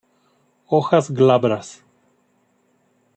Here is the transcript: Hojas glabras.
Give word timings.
Hojas 0.65 1.11
glabras. 1.11 1.83